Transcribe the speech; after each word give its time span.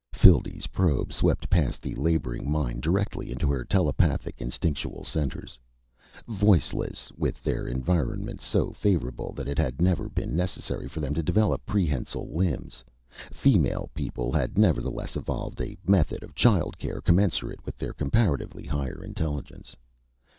Phildee's 0.11 0.65
probe 0.65 1.13
swept 1.13 1.47
past 1.47 1.79
the 1.79 1.93
laboring 1.93 2.49
mind 2.51 2.81
directly 2.81 3.31
into 3.31 3.51
her 3.51 3.63
telepathic, 3.63 4.41
instinctual 4.41 5.03
centers. 5.05 5.59
Voiceless, 6.27 7.11
with 7.19 7.43
their 7.43 7.67
environment 7.67 8.41
so 8.41 8.71
favorable 8.71 9.31
that 9.33 9.47
it 9.47 9.59
had 9.59 9.79
never 9.79 10.09
been 10.09 10.35
necessary 10.35 10.87
for 10.87 11.01
them 11.01 11.13
to 11.13 11.21
develop 11.21 11.63
prehensile 11.67 12.35
limbs, 12.35 12.83
female 13.31 13.91
people 13.93 14.31
had 14.31 14.57
nevertheless 14.57 15.15
evolved 15.15 15.61
a 15.61 15.77
method 15.85 16.23
of 16.23 16.33
child 16.33 16.79
care 16.79 16.99
commensurate 16.99 17.63
with 17.63 17.77
their 17.77 17.93
comparatively 17.93 18.65
higher 18.65 19.03
intelligence. 19.03 19.75